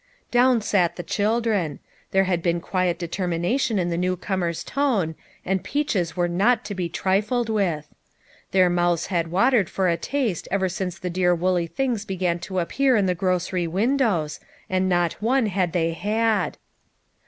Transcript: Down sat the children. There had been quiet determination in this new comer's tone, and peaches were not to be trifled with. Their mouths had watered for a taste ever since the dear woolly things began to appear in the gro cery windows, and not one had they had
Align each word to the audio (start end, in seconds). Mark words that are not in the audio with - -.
Down 0.31 0.61
sat 0.61 0.95
the 0.95 1.03
children. 1.03 1.77
There 2.09 2.23
had 2.23 2.41
been 2.41 2.59
quiet 2.59 2.97
determination 2.97 3.77
in 3.77 3.91
this 3.91 3.99
new 3.99 4.15
comer's 4.17 4.63
tone, 4.63 5.13
and 5.45 5.63
peaches 5.63 6.17
were 6.17 6.27
not 6.27 6.65
to 6.65 6.73
be 6.73 6.89
trifled 6.89 7.49
with. 7.49 7.87
Their 8.49 8.67
mouths 8.67 9.05
had 9.13 9.29
watered 9.29 9.69
for 9.69 9.87
a 9.89 9.97
taste 9.97 10.47
ever 10.49 10.69
since 10.69 10.97
the 10.97 11.11
dear 11.11 11.35
woolly 11.35 11.67
things 11.67 12.03
began 12.05 12.39
to 12.39 12.57
appear 12.57 12.95
in 12.95 13.05
the 13.05 13.13
gro 13.13 13.37
cery 13.37 13.67
windows, 13.67 14.39
and 14.71 14.89
not 14.89 15.21
one 15.21 15.45
had 15.45 15.71
they 15.71 15.93
had 15.93 16.57